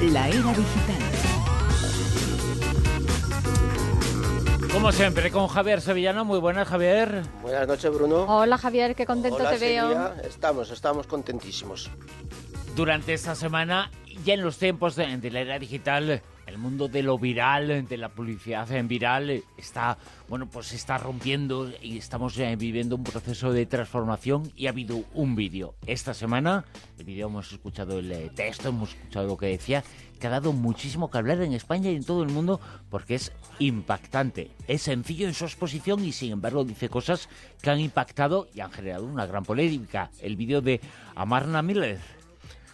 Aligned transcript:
La 0.00 0.28
era 0.28 0.54
digital. 0.54 1.02
Como 4.72 4.92
siempre, 4.92 5.30
con 5.30 5.46
Javier 5.48 5.80
Sevillano. 5.82 6.24
Muy 6.24 6.38
buenas, 6.38 6.66
Javier. 6.68 7.22
Buenas 7.42 7.68
noches, 7.68 7.92
Bruno. 7.92 8.22
Hola, 8.24 8.56
Javier, 8.56 8.94
qué 8.94 9.04
contento 9.04 9.36
Hola, 9.36 9.50
te 9.50 9.58
veo. 9.58 9.88
Silvia. 9.88 10.14
Estamos, 10.24 10.70
estamos 10.70 11.06
contentísimos. 11.06 11.90
Durante 12.74 13.12
esta 13.12 13.34
semana, 13.34 13.90
ya 14.24 14.34
en 14.34 14.42
los 14.42 14.56
tiempos 14.56 14.96
de, 14.96 15.18
de 15.18 15.30
la 15.30 15.40
era 15.40 15.58
digital, 15.58 16.22
el 16.50 16.58
mundo 16.58 16.88
de 16.88 17.02
lo 17.02 17.18
viral, 17.18 17.86
de 17.88 17.96
la 17.96 18.08
publicidad 18.08 18.70
en 18.72 18.88
viral, 18.88 19.42
está, 19.56 19.96
bueno, 20.28 20.48
pues 20.48 20.72
está 20.72 20.98
rompiendo 20.98 21.70
y 21.80 21.96
estamos 21.96 22.36
eh, 22.38 22.56
viviendo 22.56 22.96
un 22.96 23.04
proceso 23.04 23.52
de 23.52 23.66
transformación 23.66 24.52
y 24.56 24.66
ha 24.66 24.70
habido 24.70 25.04
un 25.14 25.36
vídeo. 25.36 25.74
Esta 25.86 26.12
semana, 26.12 26.64
el 26.98 27.04
vídeo 27.04 27.28
hemos 27.28 27.52
escuchado 27.52 28.00
el 28.00 28.10
eh, 28.10 28.30
texto, 28.34 28.70
hemos 28.70 28.94
escuchado 28.94 29.28
lo 29.28 29.36
que 29.36 29.46
decía, 29.46 29.84
que 30.18 30.26
ha 30.26 30.30
dado 30.30 30.52
muchísimo 30.52 31.08
que 31.08 31.18
hablar 31.18 31.40
en 31.40 31.52
España 31.52 31.90
y 31.90 31.96
en 31.96 32.04
todo 32.04 32.24
el 32.24 32.30
mundo 32.30 32.60
porque 32.90 33.14
es 33.14 33.32
impactante. 33.60 34.50
Es 34.66 34.82
sencillo 34.82 35.28
en 35.28 35.34
su 35.34 35.44
exposición 35.44 36.04
y 36.04 36.12
sin 36.12 36.32
embargo 36.32 36.64
dice 36.64 36.88
cosas 36.88 37.28
que 37.62 37.70
han 37.70 37.80
impactado 37.80 38.48
y 38.52 38.60
han 38.60 38.72
generado 38.72 39.04
una 39.04 39.26
gran 39.26 39.44
polémica. 39.44 40.10
El 40.20 40.36
vídeo 40.36 40.60
de 40.60 40.80
Amarna 41.14 41.62
Miller. 41.62 42.19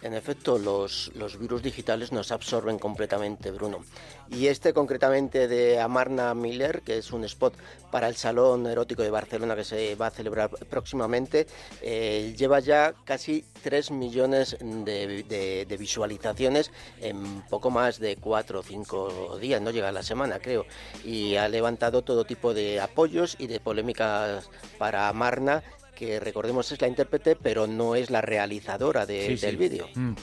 En 0.03 0.13
efecto, 0.13 0.59
los, 0.59 1.11
los 1.15 1.39
virus 1.39 1.63
digitales 1.63 2.11
nos 2.11 2.31
absorben 2.31 2.77
completamente, 2.77 3.49
Bruno. 3.49 3.83
Y 4.29 4.45
este 4.47 4.71
concretamente 4.71 5.47
de 5.47 5.79
Amarna 5.79 6.33
Miller, 6.35 6.81
que 6.83 6.99
es 6.99 7.11
un 7.11 7.23
spot 7.23 7.55
para 7.91 8.07
el 8.07 8.15
Salón 8.15 8.67
Erótico 8.67 9.01
de 9.01 9.09
Barcelona 9.09 9.55
que 9.55 9.63
se 9.63 9.95
va 9.95 10.07
a 10.07 10.11
celebrar 10.11 10.51
próximamente, 10.69 11.47
eh, 11.81 12.35
lleva 12.37 12.59
ya 12.59 12.93
casi 13.05 13.43
3 13.63 13.89
millones 13.91 14.57
de, 14.59 15.23
de- 15.23 15.77
visualizaciones 15.77 16.71
en 17.01 17.41
poco 17.43 17.69
más 17.71 17.99
de 17.99 18.17
4 18.17 18.59
o 18.59 18.63
5 18.63 19.37
días, 19.39 19.61
no 19.61 19.71
llega 19.71 19.89
a 19.89 19.91
la 19.91 20.03
semana 20.03 20.39
creo, 20.39 20.65
y 21.05 21.35
ha 21.35 21.47
levantado 21.47 22.01
todo 22.03 22.25
tipo 22.25 22.53
de 22.53 22.79
apoyos 22.81 23.35
y 23.39 23.47
de 23.47 23.59
polémicas 23.59 24.49
para 24.77 25.07
Amarna 25.07 25.63
que 25.97 26.19
recordemos 26.19 26.71
es 26.71 26.79
la 26.79 26.87
intérprete, 26.87 27.35
pero 27.35 27.65
no 27.65 27.95
es 27.95 28.11
la 28.11 28.21
realizadora 28.21 29.05
de- 29.07 29.25
Sí, 29.27 29.37
sí. 29.37 29.45
del 29.47 29.57
vídeo. 29.57 29.87
Mm. 29.95 30.13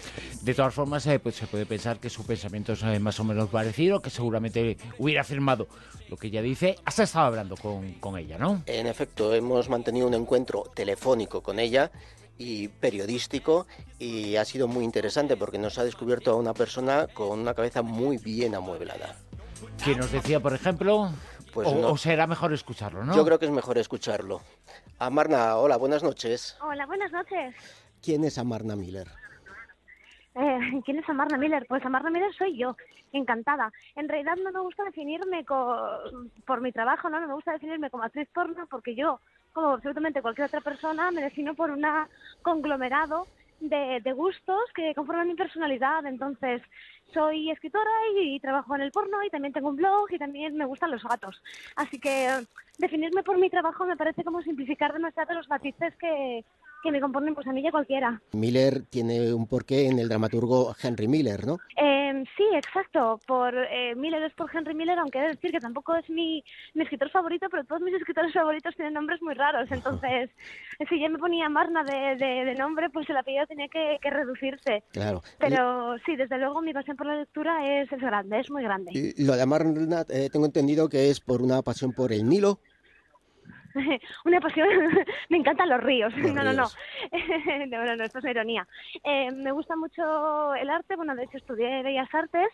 De 0.43 0.55
todas 0.55 0.73
formas, 0.73 1.05
eh, 1.07 1.19
pues 1.19 1.35
se 1.35 1.47
puede 1.49 1.67
pensar 1.67 1.99
que 1.99 2.09
su 2.09 2.25
pensamiento 2.25 2.75
es 2.75 2.83
eh, 2.85 3.01
más 3.01 3.19
o 3.19 3.25
menos 3.25 3.49
parecido, 3.49 4.01
que 4.01 4.11
seguramente 4.11 4.77
hubiera 4.99 5.25
firmado 5.25 5.67
lo 6.09 6.17
que 6.17 6.29
ella 6.29 6.43
dice. 6.43 6.77
Has 6.85 6.99
estado 7.01 7.27
hablando 7.27 7.57
con, 7.57 7.95
con 7.95 8.17
ella, 8.17 8.39
¿no? 8.39 8.63
En 8.67 8.87
efecto, 8.87 9.35
hemos 9.35 9.69
mantenido 9.69 10.07
un 10.07 10.15
encuentro 10.15 10.63
telefónico 10.75 11.43
con 11.43 11.59
ella 11.59 11.91
y 12.39 12.69
periodístico 12.69 13.67
y 13.99 14.37
ha 14.37 14.45
sido 14.45 14.69
muy 14.69 14.85
interesante 14.85 15.37
porque 15.37 15.59
nos 15.59 15.79
ha 15.79 15.85
descubierto 15.85 16.31
a 16.31 16.35
una 16.37 16.55
persona 16.55 17.09
con 17.13 17.39
una 17.41 17.55
cabeza 17.55 17.83
muy 17.83 18.19
bien 18.19 18.55
amueblada. 18.55 19.17
Que 19.85 19.97
nos 19.97 20.13
decía, 20.13 20.41
por 20.41 20.53
ejemplo, 20.55 21.11
Pues 21.53 21.69
o, 21.69 21.75
no. 21.77 21.89
o 21.93 21.97
será 21.97 22.27
mejor 22.27 22.53
escucharlo, 22.53 23.05
¿no? 23.05 23.15
Yo 23.17 23.25
creo 23.25 23.39
que 23.39 23.47
es 23.47 23.53
mejor 23.53 23.79
escucharlo. 23.79 24.41
Amarna, 24.99 25.57
hola, 25.57 25.77
buenas 25.77 26.03
noches. 26.03 26.57
Hola, 26.61 26.87
buenas 26.87 27.11
noches. 27.13 27.55
¿Quién 28.01 28.25
es 28.25 28.39
Amarna 28.39 28.77
Miller? 28.77 29.09
Eh, 30.35 30.83
¿Quién 30.85 30.99
es 30.99 31.09
Amarna 31.09 31.37
Miller? 31.39 31.67
Pues 31.69 31.85
Amarna 31.85 32.11
Miller 32.11 32.33
soy 32.35 32.57
yo, 32.57 32.77
encantada. 33.13 33.73
En 33.97 34.09
realidad 34.09 34.37
no 34.43 34.53
me 34.53 34.61
gusta 34.61 34.85
definirme 34.85 35.45
co- 35.45 36.01
por 36.47 36.61
mi 36.61 36.73
trabajo, 36.73 37.09
¿no? 37.09 37.21
No 37.21 37.29
me 37.29 37.35
gusta 37.35 37.53
definirme 37.53 37.91
como 37.91 38.05
actriz 38.05 38.29
porno 38.33 38.67
porque 38.71 38.95
yo, 38.95 39.21
como 39.53 39.71
absolutamente 39.71 40.23
cualquier 40.23 40.47
otra 40.49 40.61
persona, 40.61 41.11
me 41.11 41.23
defino 41.23 41.55
por 41.55 41.71
un 41.71 41.85
conglomerado 42.43 43.27
de, 43.69 44.01
de 44.03 44.13
gustos 44.13 44.65
que 44.75 44.95
conforman 44.95 45.29
mi 45.29 45.35
personalidad. 45.35 46.05
Entonces, 46.07 46.63
soy 47.13 47.51
escritora 47.51 47.91
y, 48.21 48.41
trabajo 48.41 48.75
en 48.75 48.83
el 48.83 48.91
porno 48.91 49.23
y 49.23 49.31
también 49.31 49.53
tengo 49.53 49.69
un 49.69 49.77
blog 49.77 50.13
y 50.13 50.19
también 50.19 50.57
me 50.57 50.67
gustan 50.67 50.91
los 50.91 51.03
gatos. 51.03 51.41
Así 51.77 51.99
que 51.99 52.29
definirme 52.79 53.23
por 53.23 53.39
mi 53.39 53.49
trabajo 53.49 53.87
me 53.87 53.97
parece 53.97 54.25
como 54.25 54.43
simplificar 54.43 54.93
demasiado 54.93 55.35
los 55.35 55.49
matices 55.49 55.95
que, 55.97 56.45
que 56.85 56.93
me 56.93 57.01
componen 57.01 57.35
pues 57.35 57.47
a 57.47 57.53
mí 57.53 57.63
y 57.63 57.67
a 57.67 57.73
cualquiera. 57.73 58.21
Miller 58.33 58.83
tiene 58.91 59.33
un 59.33 59.47
porqué 59.47 59.89
en 59.89 59.99
el 59.99 60.09
dramaturgo 60.09 60.75
Henry 60.81 61.09
Miller, 61.09 61.47
¿no? 61.47 61.59
Eh, 61.77 62.25
sí, 62.37 62.45
exacto. 62.55 63.19
Por 63.27 63.55
eh, 63.57 63.95
Miller 63.97 64.23
es 64.23 64.35
por 64.35 64.55
Henry 64.55 64.75
Miller, 64.75 64.99
aunque 64.99 65.19
he 65.19 65.23
de 65.23 65.29
decir 65.29 65.51
que 65.51 65.61
tampoco 65.61 65.97
es 65.97 66.09
mi, 66.11 66.45
mi 66.75 66.85
escritor 66.85 67.11
favorito, 67.11 67.47
pero 67.51 67.65
todos 67.65 67.81
mis 67.81 67.95
escritores 67.95 68.33
favoritos 68.33 68.75
tienen 68.77 68.95
nombres 68.95 69.21
muy 69.23 69.35
raros. 69.35 69.71
Entonces, 69.71 70.31
si 70.89 71.01
yo 71.01 71.09
me 71.11 71.19
ponía 71.19 71.49
Marna 71.49 71.83
de, 71.83 72.17
de, 72.17 72.45
de 72.45 72.55
nombre, 72.55 72.91
pues 72.91 73.09
el 73.11 73.17
apellido 73.17 73.47
tenía 73.47 73.69
que, 73.69 73.99
que 74.01 74.11
reducirse. 74.11 74.85
Claro. 74.93 75.23
Pero 75.39 75.97
sí, 76.05 76.17
desde 76.17 76.39
luego 76.39 76.61
mi 76.63 76.73
pasión 76.73 76.97
por 76.97 77.07
la 77.07 77.17
lectura 77.17 77.81
es, 77.81 77.91
es 77.91 78.01
grande, 78.01 78.41
es 78.41 78.51
muy 78.51 78.63
grande. 78.63 78.93
Y 78.93 79.25
Lo 79.25 79.35
de 79.35 79.43
Amarna, 79.43 80.05
eh, 80.11 80.29
tengo 80.31 80.47
entendido 80.47 80.89
que 80.89 81.11
es 81.11 81.21
por 81.21 81.43
una 81.43 81.63
pasión 81.63 81.93
por 81.93 82.13
el 82.13 82.29
Nilo. 82.29 82.61
Una 84.25 84.41
pasión, 84.41 84.69
me 85.29 85.39
encantan 85.39 85.69
los 85.69 85.83
ríos. 85.83 86.17
Los 86.17 86.33
no, 86.33 86.43
no, 86.45 86.53
no. 86.53 86.65
no, 87.69 87.85
no, 87.85 87.97
no, 87.97 88.05
esto 88.05 88.19
es 88.19 88.25
ironía. 88.25 88.67
Eh, 89.03 89.31
me 89.33 89.53
gusta 89.53 89.77
mucho 89.77 90.55
el 90.55 90.71
arte, 90.71 90.97
bueno, 90.97 91.15
de 91.15 91.25
hecho 91.25 91.39
estudié 91.39 91.83
Bellas 91.83 92.13
Artes 92.13 92.49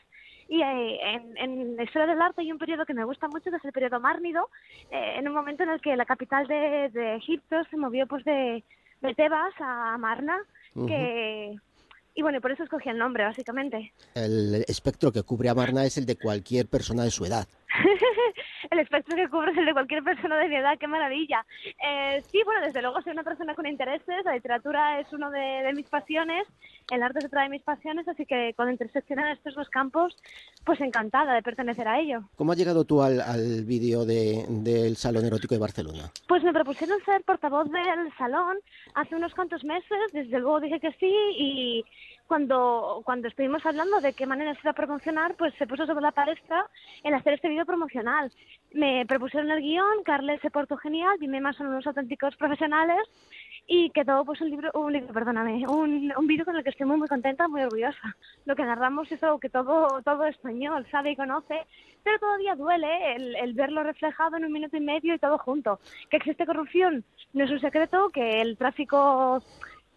y 0.49 0.63
eh, 0.63 0.99
en, 1.15 1.37
en 1.37 1.77
la 1.77 1.85
historia 1.85 2.09
del 2.09 2.21
arte 2.21 2.41
hay 2.41 2.51
un 2.51 2.59
periodo 2.59 2.85
que 2.85 2.95
me 2.95 3.05
gusta 3.05 3.29
mucho, 3.29 3.51
que 3.51 3.57
es 3.57 3.65
el 3.65 3.73
periodo 3.73 4.01
márnido, 4.01 4.49
eh, 4.91 5.15
en 5.17 5.29
un 5.29 5.35
momento 5.35 5.63
en 5.63 5.71
el 5.71 5.81
que 5.81 5.97
la 5.97 6.05
capital 6.05 6.47
de, 6.49 6.91
de 6.93 7.17
Egipto 7.17 7.63
se 7.71 7.77
movió 7.77 8.07
pues 8.07 8.25
de, 8.25 8.65
de 9.01 9.15
Tebas 9.15 9.55
a 9.61 9.95
Amarna, 9.95 10.39
que... 10.87 11.57
Y 12.13 12.23
bueno, 12.23 12.41
por 12.41 12.51
eso 12.51 12.65
escogí 12.65 12.89
el 12.89 12.99
nombre, 12.99 13.25
básicamente. 13.25 13.93
El 14.15 14.65
espectro 14.67 15.13
que 15.13 15.23
cubre 15.23 15.49
Amarna 15.49 15.85
es 15.85 15.97
el 15.97 16.07
de 16.07 16.19
cualquier 16.19 16.67
persona 16.67 17.05
de 17.05 17.13
su 17.13 17.25
edad. 17.25 17.47
El 18.71 18.79
espectro 18.79 19.17
que 19.17 19.29
cubre 19.29 19.51
es 19.51 19.59
el 19.59 19.67
de 19.67 19.73
cualquier 19.73 20.05
persona 20.05 20.39
de 20.39 20.49
mi 20.49 20.55
edad, 20.55 20.79
qué 20.79 20.87
maravilla. 20.87 21.45
Eh, 21.85 22.23
sí, 22.31 22.41
bueno, 22.45 22.61
desde 22.65 22.81
luego 22.83 23.03
soy 23.03 23.13
una 23.13 23.25
persona 23.25 23.55
con 23.57 23.67
intereses, 23.67 24.25
la 24.25 24.35
literatura 24.35 25.01
es 25.01 25.13
uno 25.13 25.29
de, 25.33 25.41
de 25.41 25.73
mis 25.73 25.89
pasiones, 25.89 26.47
el 26.93 27.03
arte 27.03 27.19
es 27.19 27.25
otra 27.25 27.43
de 27.43 27.49
mis 27.49 27.63
pasiones, 27.63 28.07
así 28.07 28.25
que 28.27 28.53
cuando 28.55 28.71
interseccionan 28.71 29.27
estos 29.33 29.57
dos 29.57 29.69
campos, 29.71 30.17
pues 30.65 30.81
encantada 30.81 31.35
de 31.35 31.43
pertenecer 31.43 31.89
a 31.89 31.99
ello. 31.99 32.23
¿Cómo 32.37 32.53
has 32.53 32.59
llegado 32.59 32.85
tú 32.85 33.03
al, 33.03 33.21
al 33.21 33.65
vídeo 33.65 34.05
de- 34.05 34.45
del 34.49 34.97
Salón 34.97 35.25
Erótico 35.25 35.55
de 35.57 35.61
Barcelona? 35.61 36.09
Pues 36.29 36.45
me 36.45 36.53
propusieron 36.53 37.01
ser 37.05 37.23
portavoz 37.25 37.69
del 37.73 38.13
salón 38.17 38.57
hace 38.95 39.17
unos 39.17 39.35
cuantos 39.35 39.65
meses, 39.65 39.99
desde 40.13 40.39
luego 40.39 40.61
dije 40.61 40.79
que 40.79 40.93
sí 40.93 41.13
y 41.37 41.85
cuando, 42.31 43.03
cuando 43.05 43.27
estuvimos 43.27 43.67
hablando 43.67 44.01
de 44.01 44.13
qué 44.13 44.25
manera 44.25 44.55
se 44.55 44.61
iba 44.63 44.71
a 44.71 44.75
promocionar, 44.75 45.35
pues 45.35 45.53
se 45.59 45.67
puso 45.67 45.85
sobre 45.85 46.01
la 46.01 46.13
palestra 46.13 46.65
el 47.03 47.13
hacer 47.13 47.33
este 47.33 47.49
vídeo 47.49 47.67
promocional. 47.67 48.31
Me 48.73 49.05
propusieron 49.05 49.51
el 49.51 49.61
guion, 49.61 50.05
Carles 50.05 50.41
se 50.41 50.49
portó 50.49 50.77
genial, 50.77 51.19
Dime 51.19 51.41
más 51.41 51.57
son 51.57 51.67
unos 51.67 51.85
auténticos 51.89 52.37
profesionales 52.37 53.01
y 53.67 53.91
quedó 53.91 54.25
pues 54.25 54.41
un 54.43 54.51
libro, 54.51 54.71
un 54.75 54.93
libro, 54.93 55.13
perdóname, 55.13 55.67
un, 55.67 56.13
un 56.17 56.27
vídeo 56.29 56.45
con 56.45 56.55
el 56.55 56.63
que 56.63 56.71
estoy 56.71 56.87
muy 56.87 56.99
muy 56.99 57.09
contenta, 57.09 57.49
muy 57.49 57.63
orgullosa. 57.63 58.17
Lo 58.45 58.55
que 58.55 58.63
narramos 58.63 59.11
es 59.11 59.21
algo 59.25 59.41
que 59.41 59.51
todo, 59.51 60.01
todo 60.05 60.25
español 60.27 60.87
sabe 60.89 61.11
y 61.11 61.17
conoce, 61.17 61.67
pero 62.05 62.21
todavía 62.21 62.55
duele 62.55 63.17
el, 63.17 63.35
el 63.35 63.55
verlo 63.55 63.83
reflejado 63.83 64.37
en 64.37 64.45
un 64.45 64.53
minuto 64.53 64.77
y 64.77 64.81
medio 64.81 65.17
y 65.17 65.19
todo 65.19 65.37
junto. 65.37 65.81
Que 66.09 66.19
existe 66.19 66.47
corrupción 66.47 67.05
no 67.33 67.45
es 67.45 67.51
un 67.51 67.61
secreto, 67.61 68.11
que 68.11 68.41
el 68.41 68.57
tráfico 68.57 69.43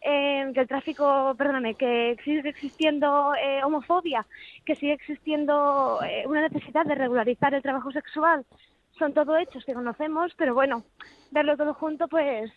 eh, 0.04 0.52
que 0.54 0.62
el 0.62 0.68
tráfico, 0.68 1.34
perdóname, 1.38 1.76
que 1.76 2.18
sigue 2.24 2.50
existiendo 2.50 3.34
eh, 3.36 3.64
homofobia, 3.64 4.26
que 4.66 4.76
sigue 4.76 4.94
existiendo 4.94 6.00
eh, 6.04 6.26
una 6.28 6.42
necesidad 6.42 6.86
de 6.86 6.96
regularizar 6.96 7.54
el 7.54 7.62
trabajo 7.62 7.92
sexual, 7.92 8.46
son 8.98 9.14
todo 9.14 9.38
hechos 9.38 9.66
que 9.66 9.74
conocemos, 9.74 10.34
pero 10.38 10.54
bueno, 10.54 10.84
verlo 11.32 11.58
todo 11.58 11.74
junto 11.74 12.08
pues 12.08 12.52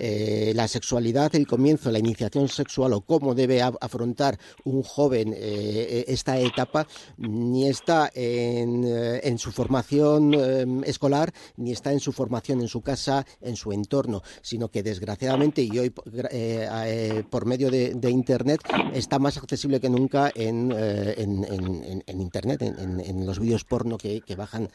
Eh, 0.00 0.52
la 0.54 0.68
sexualidad, 0.68 1.34
el 1.34 1.46
comienzo, 1.46 1.90
la 1.90 1.98
iniciación 1.98 2.48
sexual 2.48 2.92
o 2.92 3.00
cómo 3.00 3.34
debe 3.34 3.62
afrontar 3.62 4.38
un 4.64 4.82
joven 4.82 5.34
eh, 5.36 6.04
esta 6.08 6.38
etapa, 6.38 6.86
ni 7.16 7.68
está 7.68 8.10
en, 8.14 8.84
eh, 8.84 9.20
en 9.24 9.38
su 9.38 9.52
formación 9.52 10.84
escolar, 10.84 11.32
ni 11.56 11.72
está 11.72 11.92
en 11.92 12.00
su 12.00 12.12
formación 12.12 12.60
en 12.60 12.68
su 12.68 12.82
casa, 12.82 13.26
en 13.40 13.56
su 13.56 13.72
entorno, 13.72 14.22
sino 14.42 14.68
que 14.68 14.82
desgraciadamente 14.82 15.62
y 15.62 15.78
hoy 15.78 15.90
por 15.90 17.46
medio 17.46 17.70
de, 17.70 18.10
Internet 18.10 18.60
está 18.92 19.20
más 19.20 19.36
accesible 19.36 19.78
que 19.80 19.88
nunca 19.88 20.32
en, 20.34 20.72
en, 20.72 22.20
Internet, 22.20 22.62
en 22.62 23.24
los 23.24 23.38
vídeos 23.38 23.64
porno 23.64 23.96
que, 23.96 24.20
que 24.20 24.34
bajan 24.34 24.68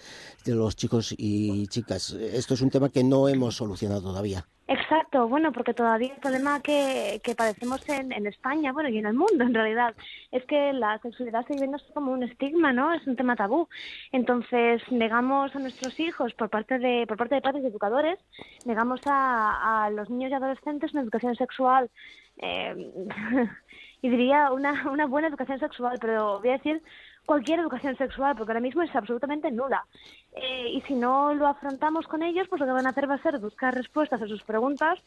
de 0.45 0.55
los 0.55 0.75
chicos 0.75 1.13
y 1.17 1.67
chicas. 1.67 2.11
Esto 2.11 2.53
es 2.53 2.61
un 2.61 2.69
tema 2.69 2.89
que 2.89 3.03
no 3.03 3.27
hemos 3.27 3.55
solucionado 3.55 4.01
todavía. 4.01 4.47
Exacto, 4.67 5.27
bueno, 5.27 5.51
porque 5.51 5.75
todavía 5.75 6.13
el 6.13 6.19
problema 6.19 6.59
que, 6.59 7.21
que 7.23 7.35
padecemos 7.35 7.87
en, 7.87 8.11
en 8.11 8.25
España, 8.25 8.73
bueno, 8.73 8.89
y 8.89 8.97
en 8.97 9.05
el 9.05 9.13
mundo 9.13 9.43
en 9.43 9.53
realidad, 9.53 9.95
es 10.31 10.43
que 10.45 10.73
la 10.73 10.97
sexualidad 10.99 11.45
sigue 11.45 11.59
viendo 11.59 11.77
como 11.93 12.11
un 12.11 12.23
estigma, 12.23 12.73
¿no? 12.73 12.91
Es 12.91 13.05
un 13.05 13.15
tema 13.15 13.35
tabú. 13.35 13.69
Entonces, 14.11 14.81
negamos 14.91 15.55
a 15.55 15.59
nuestros 15.59 15.99
hijos, 15.99 16.33
por 16.33 16.49
parte 16.49 16.79
de, 16.79 17.05
por 17.07 17.15
parte 17.17 17.35
de 17.35 17.41
padres 17.41 17.63
y 17.63 17.67
educadores, 17.67 18.17
negamos 18.65 19.01
a, 19.05 19.85
a 19.85 19.89
los 19.91 20.09
niños 20.09 20.31
y 20.31 20.33
adolescentes 20.33 20.93
una 20.93 21.03
educación 21.03 21.35
sexual 21.35 21.91
eh, 22.37 22.75
y 24.01 24.09
diría 24.09 24.51
una, 24.51 24.89
una 24.89 25.05
buena 25.05 25.27
educación 25.27 25.59
sexual, 25.59 25.97
pero 26.01 26.39
voy 26.39 26.49
a 26.49 26.53
decir 26.53 26.81
cualquier 27.25 27.59
educación 27.59 27.97
sexual, 27.97 28.35
porque 28.35 28.51
ahora 28.51 28.61
mismo 28.61 28.81
es 28.81 28.95
absolutamente 28.95 29.51
nula. 29.51 29.85
Eh, 30.33 30.69
y 30.73 30.81
si 30.81 30.93
no 30.93 31.33
lo 31.33 31.47
afrontamos 31.47 32.07
con 32.07 32.23
ellos, 32.23 32.47
pues 32.47 32.59
lo 32.59 32.65
que 32.65 32.73
van 32.73 32.87
a 32.87 32.89
hacer 32.89 33.09
va 33.09 33.15
a 33.15 33.23
ser 33.23 33.39
buscar 33.39 33.73
respuestas 33.73 34.21
a 34.21 34.27
sus 34.27 34.43
preguntas 34.43 34.99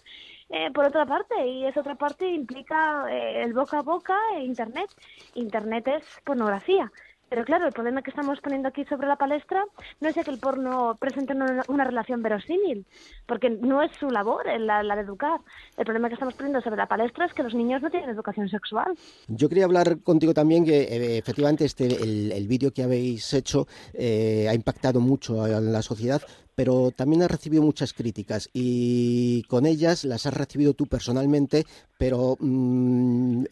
eh, 0.48 0.70
por 0.72 0.86
otra 0.86 1.06
parte, 1.06 1.46
y 1.46 1.64
esa 1.66 1.80
otra 1.80 1.94
parte 1.94 2.28
implica 2.28 3.06
eh, 3.10 3.42
el 3.42 3.52
boca 3.52 3.78
a 3.78 3.82
boca 3.82 4.18
e 4.36 4.44
Internet. 4.44 4.90
Internet 5.34 5.88
es 5.88 6.04
pornografía. 6.24 6.90
Pero 7.28 7.44
claro, 7.44 7.66
el 7.66 7.72
problema 7.72 8.02
que 8.02 8.10
estamos 8.10 8.40
poniendo 8.40 8.68
aquí 8.68 8.84
sobre 8.84 9.06
la 9.06 9.16
palestra 9.16 9.64
no 10.00 10.08
es 10.08 10.14
que 10.14 10.30
el 10.30 10.38
porno 10.38 10.96
presente 10.98 11.34
una, 11.68 11.84
relación 11.84 12.22
verosímil, 12.22 12.86
porque 13.26 13.50
no 13.50 13.82
es 13.82 13.90
su 13.98 14.08
labor 14.10 14.46
la, 14.60 14.82
la, 14.82 14.96
de 14.96 15.02
educar. 15.02 15.40
El 15.76 15.84
problema 15.84 16.08
que 16.08 16.14
estamos 16.14 16.34
poniendo 16.34 16.60
sobre 16.60 16.76
la 16.76 16.86
palestra 16.86 17.26
es 17.26 17.34
que 17.34 17.42
los 17.42 17.54
niños 17.54 17.82
no 17.82 17.90
tienen 17.90 18.10
educación 18.10 18.48
sexual. 18.48 18.94
Yo 19.28 19.48
quería 19.48 19.64
hablar 19.64 20.00
contigo 20.02 20.32
también 20.32 20.64
que 20.64 20.82
eh, 20.82 21.18
efectivamente 21.18 21.64
este 21.64 21.86
el, 21.86 22.48
vídeo 22.48 22.72
que 22.72 22.82
habéis 22.82 23.34
hecho 23.34 23.66
eh, 23.92 24.46
ha 24.48 24.54
impactado 24.54 25.00
mucho 25.00 25.46
en 25.46 25.72
la 25.72 25.82
sociedad, 25.82 26.22
pero 26.54 26.90
también 26.90 27.22
has 27.22 27.30
recibido 27.30 27.62
muchas 27.62 27.92
críticas 27.92 28.48
y 28.52 29.44
con 29.44 29.64
ellas 29.64 30.04
las 30.04 30.26
has 30.26 30.34
recibido 30.34 30.74
tú 30.74 30.86
personalmente, 30.86 31.64
pero 31.98 32.36
mm, 32.40 33.44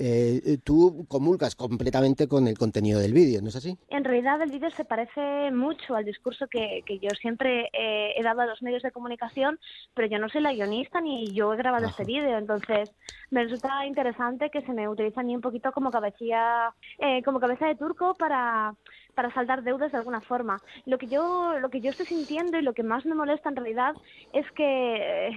eh, 0.46 0.58
tú 0.62 1.06
comulgas 1.08 1.56
completamente 1.56 2.28
con 2.28 2.46
el 2.46 2.56
contenido 2.56 3.00
del 3.00 3.12
vídeo, 3.12 3.42
¿no 3.42 3.48
es 3.48 3.56
así? 3.56 3.76
En 3.88 4.04
realidad 4.04 4.40
el 4.40 4.52
vídeo 4.52 4.70
se 4.70 4.84
parece 4.84 5.50
mucho 5.50 5.96
al 5.96 6.04
discurso 6.04 6.46
que, 6.46 6.84
yo 7.02 7.10
siempre 7.20 7.68
eh, 7.72 8.14
he 8.16 8.22
dado 8.22 8.42
a 8.42 8.46
los 8.46 8.62
medios 8.62 8.84
de 8.84 8.92
comunicación, 8.92 9.58
pero 9.92 10.06
yo 10.06 10.20
no 10.20 10.28
soy 10.28 10.42
la 10.42 10.52
guionista 10.52 11.00
ni 11.00 11.32
yo 11.32 11.52
he 11.52 11.56
grabado 11.56 11.88
este 11.88 12.04
vídeo, 12.04 12.38
entonces 12.38 12.92
me 13.30 13.42
resulta 13.42 13.84
interesante 13.86 14.50
que 14.50 14.62
se 14.62 14.72
me 14.72 14.88
utilice 14.88 15.18
a 15.18 15.24
mí 15.24 15.34
un 15.34 15.42
poquito 15.42 15.72
como 15.72 15.90
cabecilla, 15.90 16.72
eh, 16.98 17.24
como 17.24 17.40
cabeza 17.40 17.66
de 17.66 17.74
turco 17.74 18.14
para 18.14 18.74
para 19.16 19.32
saldar 19.32 19.62
deudas 19.62 19.90
de 19.90 19.98
alguna 19.98 20.20
forma. 20.20 20.60
Lo 20.84 20.98
que 20.98 21.06
yo 21.06 21.58
lo 21.58 21.70
que 21.70 21.80
yo 21.80 21.90
estoy 21.90 22.06
sintiendo 22.06 22.58
y 22.58 22.62
lo 22.62 22.74
que 22.74 22.82
más 22.84 23.04
me 23.06 23.14
molesta 23.14 23.48
en 23.48 23.56
realidad 23.56 23.94
es 24.32 24.48
que 24.52 25.30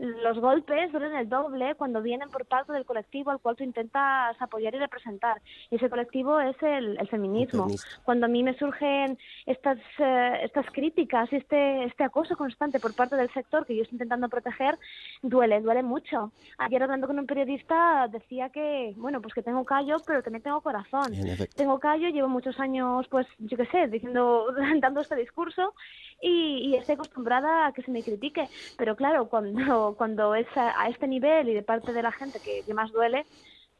los 0.00 0.38
golpes 0.38 0.90
duelen 0.92 1.14
el 1.14 1.28
doble 1.28 1.74
cuando 1.74 2.00
vienen 2.00 2.30
por 2.30 2.46
parte 2.46 2.72
del 2.72 2.86
colectivo 2.86 3.30
al 3.30 3.38
cual 3.38 3.54
tú 3.54 3.64
intentas 3.64 4.34
apoyar 4.40 4.74
y 4.74 4.78
representar. 4.78 5.42
Y 5.70 5.76
ese 5.76 5.90
colectivo 5.90 6.40
es 6.40 6.56
el, 6.62 6.98
feminismo. 7.10 7.66
Cuando 8.02 8.26
a 8.26 8.28
mí 8.28 8.42
me 8.42 8.56
surgen 8.56 9.18
estas, 9.44 9.78
eh, 9.98 10.40
estas 10.42 10.66
críticas 10.70 11.30
y 11.32 11.36
este, 11.36 11.84
este 11.84 12.04
acoso 12.04 12.36
constante 12.36 12.80
por 12.80 12.94
parte 12.94 13.16
del 13.16 13.30
sector 13.32 13.66
que 13.66 13.76
yo 13.76 13.82
estoy 13.82 13.96
intentando 13.96 14.28
proteger, 14.28 14.78
duele, 15.22 15.60
duele 15.60 15.82
mucho. 15.82 16.32
Ayer 16.56 16.82
hablando 16.82 17.06
con 17.06 17.18
un 17.18 17.26
periodista 17.26 18.08
decía 18.08 18.48
que, 18.48 18.94
bueno, 18.96 19.20
pues 19.20 19.34
que 19.34 19.42
tengo 19.42 19.64
callo, 19.64 19.98
pero 20.06 20.22
también 20.22 20.42
tengo 20.42 20.62
corazón. 20.62 21.12
Tengo 21.56 21.78
callo, 21.78 22.08
llevo 22.08 22.28
muchos 22.28 22.58
años, 22.58 23.06
pues, 23.08 23.26
yo 23.38 23.56
qué 23.56 23.66
sé, 23.66 23.88
diciendo, 23.88 24.46
dando 24.80 25.00
este 25.00 25.16
discurso 25.16 25.74
y, 26.22 26.70
y 26.70 26.76
estoy 26.76 26.94
acostumbrada 26.94 27.66
a 27.66 27.72
que 27.72 27.82
se 27.82 27.90
me 27.90 28.02
critique. 28.02 28.48
Pero 28.78 28.96
claro, 28.96 29.28
cuando 29.28 29.89
cuando 29.94 30.34
es 30.34 30.46
a, 30.56 30.88
este 30.88 31.06
nivel 31.06 31.48
y 31.48 31.54
de 31.54 31.62
parte 31.62 31.92
de 31.92 32.02
la 32.02 32.12
gente 32.12 32.40
que, 32.40 32.74
más 32.74 32.92
duele, 32.92 33.26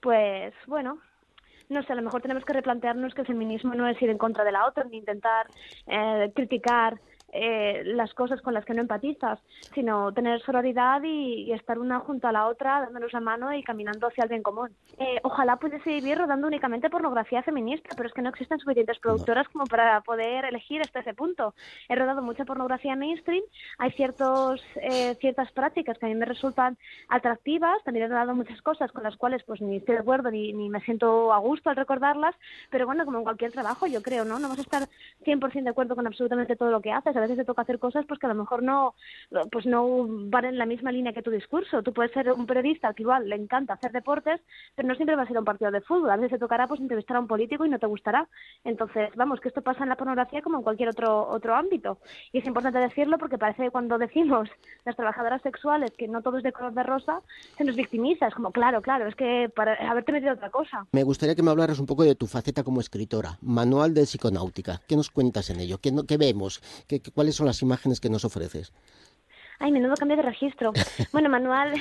pues 0.01 0.55
bueno, 0.67 0.99
no 1.69 1.83
sé, 1.83 1.93
a 1.93 1.97
lo 1.97 2.03
mejor 2.03 2.23
tenemos 2.23 2.45
que 2.45 2.53
replantearnos 2.53 3.15
que 3.15 3.21
el 3.23 3.27
feminismo 3.27 3.75
no 3.75 3.87
es 3.89 4.01
ir 4.03 4.11
en 4.11 4.19
contra 4.19 4.45
de 4.45 4.53
la 4.53 4.67
otra, 4.67 4.85
ni 4.85 4.99
intentar 4.99 5.47
eh, 5.87 6.33
criticar 6.35 7.01
eh, 7.33 7.83
las 7.85 8.13
cosas 8.15 8.41
con 8.43 8.55
las 8.55 8.65
que 8.65 8.75
no 8.75 8.81
empatizas, 8.81 9.39
sino 9.75 10.13
tener 10.13 10.41
sororidad 10.43 11.03
y, 11.03 11.53
estar 11.53 11.79
una 11.79 12.01
junto 12.01 12.29
a 12.29 12.33
la 12.33 12.47
otra, 12.47 12.81
dándonos 12.81 13.13
la 13.13 13.21
mano 13.21 13.53
y 13.53 13.63
caminando 13.63 14.07
hacia 14.07 14.25
el 14.25 14.29
bien 14.29 14.43
común. 14.43 14.71
Eh, 14.99 15.21
ojalá 15.23 15.57
pudiese 15.57 15.91
vivir 15.91 16.19
rodando 16.19 16.47
únicamente 16.47 16.91
pornografía 16.91 17.43
feminista, 17.43 17.91
pero 17.97 18.09
es 18.09 18.15
que 18.15 18.23
no 18.23 18.31
existen 18.31 18.59
suficientes 18.59 18.99
productoras 18.99 19.49
como 19.49 19.67
para 19.67 20.01
poder 20.01 20.45
elegir 20.45 20.81
hasta 20.81 21.01
ese 21.01 21.15
punto. 21.15 21.55
He 21.89 21.97
rodado 21.97 22.23
mucha 22.23 22.45
pornografía 22.45 22.97
mainstream, 22.97 23.43
hay 23.79 23.91
ciertos, 23.93 24.63
eh, 24.77 25.17
ciertas 25.21 25.51
prácticas 25.53 25.99
que 25.99 26.07
a 26.07 26.09
mí 26.09 26.15
me 26.15 26.25
resultan 26.25 26.79
atractivas, 27.09 27.83
también 27.85 28.07
he 28.07 28.09
rodado 28.09 28.35
muchas 28.35 28.61
cosas 28.63 28.93
con 28.93 29.03
las 29.03 29.17
cuales 29.17 29.43
pues 29.45 29.61
ni 29.61 29.77
estoy 29.77 29.97
de 29.97 30.01
acuerdo 30.01 30.31
ni, 30.31 30.53
ni 30.53 30.69
me 30.69 30.81
siento 30.81 31.33
a 31.33 31.39
gusto 31.39 31.71
al 31.71 31.77
recordarlas, 31.77 32.35
pero 32.71 32.87
bueno, 32.87 33.05
como 33.05 33.19
en 33.19 33.25
cualquier 33.25 33.53
trabajo 33.53 33.87
yo 33.87 34.03
creo, 34.03 34.25
¿no? 34.25 34.39
No 34.39 34.49
vas 34.49 34.59
a 34.59 34.63
estar 34.63 34.89
100% 35.25 35.65
de 35.65 35.71
acuerdo 35.71 35.97
con 35.97 36.07
absolutamente 36.07 36.57
todo 36.57 36.71
lo 36.71 36.81
que 36.81 36.93
haces, 36.93 37.17
a 37.21 37.25
veces 37.27 37.39
te 37.39 37.45
toca 37.45 37.63
hacer 37.63 37.79
cosas 37.79 38.05
pues 38.07 38.19
que 38.19 38.27
a 38.27 38.31
lo 38.31 38.35
mejor 38.35 38.63
no 38.63 38.95
pues 39.51 39.67
no 39.67 40.07
van 40.09 40.45
en 40.47 40.59
la 40.59 40.67
misma 40.67 40.93
línea 40.93 41.13
que 41.13 41.23
tu 41.23 41.31
discurso. 41.31 41.83
Tú 41.83 41.93
puedes 41.93 42.13
ser 42.13 42.33
un 42.33 42.47
periodista 42.47 42.93
que 42.95 43.03
igual 43.03 43.29
le 43.29 43.37
encanta 43.37 43.75
hacer 43.75 43.93
deportes, 43.93 44.41
pero 44.75 44.89
no 44.89 44.95
siempre 44.95 45.17
va 45.17 45.23
a 45.23 45.27
ser 45.27 45.39
un 45.39 45.45
partido 45.45 45.71
de 45.71 45.81
fútbol. 45.81 46.11
A 46.11 46.17
veces 46.17 46.33
te 46.33 46.39
tocará 46.39 46.67
pues 46.67 46.81
entrevistar 46.81 47.17
a 47.17 47.21
un 47.21 47.27
político 47.27 47.65
y 47.65 47.69
no 47.69 47.79
te 47.79 47.87
gustará. 47.87 48.29
Entonces, 48.65 49.11
vamos, 49.17 49.41
que 49.41 49.49
esto 49.49 49.63
pasa 49.63 49.83
en 49.83 49.89
la 49.89 49.97
pornografía 49.97 50.43
como 50.43 50.59
en 50.59 50.63
cualquier 50.63 50.89
otro 50.91 51.29
otro 51.29 51.55
ámbito. 51.55 51.99
Y 52.33 52.39
es 52.39 52.47
importante 52.47 52.79
decirlo 52.79 53.19
porque 53.19 53.39
parece 53.39 53.65
que 53.65 53.71
cuando 53.71 53.99
decimos 53.99 54.49
las 54.85 54.97
trabajadoras 54.97 55.43
sexuales 55.43 55.93
que 55.97 56.09
no 56.09 56.23
todo 56.23 56.39
es 56.39 56.45
de 56.45 56.53
color 56.53 56.75
de 56.75 56.83
rosa, 56.83 57.21
se 57.57 57.65
nos 57.65 57.77
victimiza. 57.77 58.27
Es 58.27 58.35
como, 58.35 58.51
claro, 58.51 58.83
claro, 58.83 59.07
es 59.07 59.15
que 59.15 59.51
para 59.55 59.75
haberte 59.89 60.13
metido 60.13 60.35
otra 60.35 60.51
cosa. 60.51 60.87
Me 60.93 61.03
gustaría 61.03 61.35
que 61.35 61.43
me 61.43 61.51
hablaras 61.51 61.79
un 61.79 61.87
poco 61.87 62.05
de 62.05 62.15
tu 62.15 62.27
faceta 62.27 62.63
como 62.63 62.81
escritora. 62.81 63.39
Manual 63.41 63.95
de 63.95 64.05
psiconáutica. 64.05 64.81
¿Qué 64.87 64.97
nos 64.97 65.11
cuentas 65.11 65.51
en 65.51 65.61
ello? 65.61 65.79
¿Qué, 65.79 65.93
qué 66.07 66.17
vemos? 66.17 66.61
¿Qué, 66.87 67.01
¿Cuáles 67.15 67.35
son 67.35 67.47
las 67.47 67.63
imágenes 67.63 68.01
que 68.01 68.09
nos 68.09 68.25
ofreces? 68.25 68.73
Ay, 69.63 69.73
menudo 69.73 69.95
cambio 69.95 70.17
de 70.17 70.23
registro. 70.23 70.73
Bueno, 71.13 71.29
manual. 71.29 71.75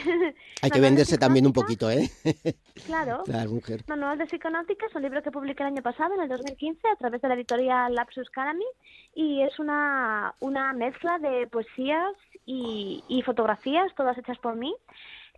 Hay 0.62 0.70
que 0.70 0.80
venderse 0.88 1.18
también 1.18 1.46
un 1.46 1.54
poquito, 1.54 1.90
¿eh? 1.90 2.10
Claro. 2.86 3.24
mujer. 3.50 3.84
Manual 3.88 4.18
de 4.18 4.26
Psiconáutica 4.26 4.86
es 4.88 4.96
un 4.96 5.02
libro 5.02 5.24
que 5.24 5.32
publiqué 5.32 5.64
el 5.64 5.68
año 5.68 5.82
pasado, 5.82 6.16
en 6.16 6.22
el 6.22 6.30
2015, 6.30 6.88
a 6.88 6.96
través 6.98 7.22
de 7.22 7.28
la 7.30 7.36
editorial 7.36 7.96
Lapsus 7.96 8.30
Calami, 8.30 8.66
y 9.16 9.42
es 9.42 9.60
una, 9.60 10.34
una 10.40 10.74
mezcla 10.74 11.20
de 11.20 11.48
poesías 11.48 12.14
y, 12.46 13.04
y 13.08 13.22
fotografías, 13.22 13.94
todas 13.96 14.18
hechas 14.18 14.38
por 14.40 14.56
mí. 14.56 14.76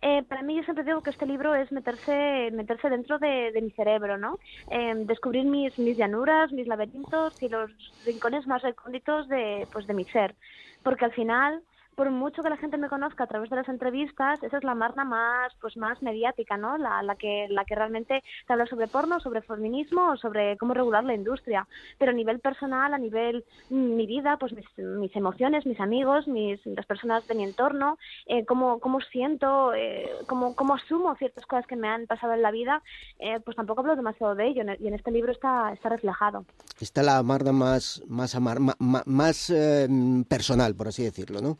Eh, 0.04 0.24
para 0.24 0.42
mí 0.42 0.56
yo 0.56 0.64
siempre 0.64 0.84
digo 0.84 1.00
que 1.00 1.10
este 1.10 1.26
libro 1.26 1.54
es 1.54 1.70
meterse, 1.70 2.50
meterse 2.52 2.90
dentro 2.90 3.20
de, 3.20 3.52
mi 3.62 3.70
cerebro, 3.70 4.18
¿no? 4.18 4.36
Em, 4.68 5.06
descubrir 5.06 5.44
mis, 5.44 5.78
mis 5.78 5.96
llanuras, 5.96 6.50
mis 6.52 6.66
laberintos 6.66 7.34
y 7.40 7.48
los 7.48 7.70
rincones 8.04 8.44
más 8.48 8.62
recónditos 8.62 9.28
de, 9.28 9.68
pues, 9.72 9.86
de 9.86 9.94
mi 9.94 10.04
ser. 10.06 10.34
Porque 10.82 11.04
al 11.04 11.12
final 11.12 11.62
por 11.94 12.10
mucho 12.10 12.42
que 12.42 12.50
la 12.50 12.56
gente 12.56 12.78
me 12.78 12.88
conozca 12.88 13.24
a 13.24 13.26
través 13.26 13.50
de 13.50 13.56
las 13.56 13.68
entrevistas, 13.68 14.42
esa 14.42 14.58
es 14.58 14.64
la 14.64 14.74
marna 14.74 15.04
más, 15.04 15.52
pues 15.60 15.76
más 15.76 16.02
mediática, 16.02 16.56
¿no? 16.56 16.78
La, 16.78 17.02
la 17.02 17.16
que, 17.16 17.46
la 17.50 17.64
que 17.64 17.74
realmente 17.74 18.22
te 18.46 18.52
habla 18.52 18.66
sobre 18.66 18.88
porno, 18.88 19.20
sobre 19.20 19.42
feminismo 19.42 20.16
sobre 20.16 20.56
cómo 20.56 20.74
regular 20.74 21.04
la 21.04 21.14
industria. 21.14 21.66
Pero 21.98 22.12
a 22.12 22.14
nivel 22.14 22.40
personal, 22.40 22.94
a 22.94 22.98
nivel 22.98 23.44
mm, 23.70 23.96
mi 23.96 24.06
vida, 24.06 24.36
pues 24.38 24.52
mis, 24.52 24.66
mis 24.76 25.14
emociones, 25.16 25.66
mis 25.66 25.80
amigos, 25.80 26.26
mis, 26.26 26.64
las 26.66 26.86
personas 26.86 27.26
de 27.26 27.34
mi 27.34 27.44
entorno, 27.44 27.98
eh, 28.26 28.44
cómo, 28.44 28.80
cómo 28.80 29.00
siento, 29.00 29.74
eh, 29.74 30.10
cómo, 30.26 30.54
cómo 30.54 30.74
asumo 30.74 31.14
ciertas 31.16 31.46
cosas 31.46 31.66
que 31.66 31.76
me 31.76 31.88
han 31.88 32.06
pasado 32.06 32.32
en 32.34 32.42
la 32.42 32.50
vida, 32.50 32.82
eh, 33.18 33.40
pues 33.44 33.56
tampoco 33.56 33.80
hablo 33.80 33.96
demasiado 33.96 34.34
de 34.34 34.48
ello. 34.48 34.62
Y 34.78 34.88
en 34.88 34.94
este 34.94 35.10
libro 35.10 35.32
está, 35.32 35.72
está 35.72 35.88
reflejado. 35.88 36.44
Está 36.80 37.02
la 37.02 37.22
marna 37.22 37.52
más, 37.52 38.02
más, 38.08 38.38
más, 38.40 39.06
más 39.06 39.50
eh, 39.50 39.88
personal, 40.28 40.74
por 40.74 40.88
así 40.88 41.02
decirlo, 41.02 41.40
¿no? 41.40 41.56